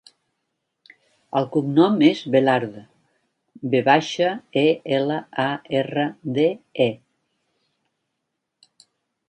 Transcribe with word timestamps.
El 1.41 1.47
cognom 1.55 1.99
és 2.07 2.21
Velarde: 2.35 2.81
ve 3.75 3.83
baixa, 3.89 4.31
e, 4.63 4.65
ela, 5.01 5.21
a, 5.45 5.47
erra, 5.83 6.09
de, 6.39 6.49
e. 6.89 6.91